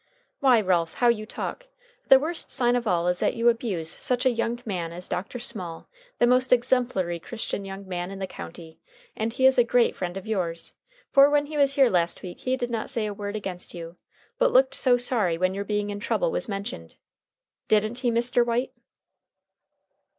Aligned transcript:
"Why, 0.39 0.59
Ralph, 0.59 0.95
how 0.95 1.09
you 1.09 1.27
talk! 1.27 1.67
The 2.07 2.17
worst 2.17 2.49
sign 2.51 2.75
of 2.75 2.87
all 2.87 3.07
is 3.07 3.19
that 3.19 3.35
you 3.35 3.49
abuse 3.49 4.01
such 4.01 4.25
a 4.25 4.31
young 4.31 4.59
man 4.65 4.91
as 4.91 5.07
Dr. 5.07 5.37
Small, 5.37 5.87
the 6.17 6.25
most 6.25 6.51
exemplary 6.51 7.19
Christian 7.19 7.65
young 7.65 7.87
man 7.87 8.09
in 8.09 8.17
the 8.17 8.25
county. 8.25 8.79
And 9.15 9.31
he 9.31 9.45
is 9.45 9.59
a 9.59 9.63
great 9.63 9.95
friend 9.95 10.17
of 10.17 10.25
yours, 10.25 10.73
for 11.11 11.29
when 11.29 11.45
he 11.45 11.55
was 11.55 11.75
here 11.75 11.87
last 11.91 12.23
week 12.23 12.39
he 12.39 12.57
did 12.57 12.71
not 12.71 12.89
say 12.89 13.05
a 13.05 13.13
word 13.13 13.35
against 13.35 13.75
you, 13.75 13.95
but 14.39 14.51
looked 14.51 14.73
so 14.73 14.97
sorry 14.97 15.37
when 15.37 15.53
your 15.53 15.63
being 15.65 15.91
in 15.91 15.99
trouble 15.99 16.31
was 16.31 16.49
mentioned. 16.49 16.95
Didn't 17.67 17.99
he, 17.99 18.09
Mr. 18.09 18.43
White?" 18.43 18.73